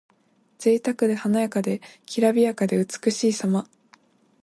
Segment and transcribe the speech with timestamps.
[0.57, 3.69] ぜいたくで華やかで、きらびやかで美しいさま。